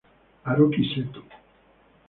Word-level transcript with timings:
Haruki 0.47 0.81
Seto 0.91 1.21